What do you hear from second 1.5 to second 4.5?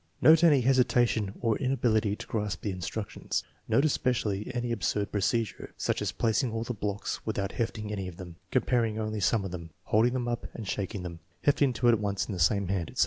in ability to grasp the instructions. Note especially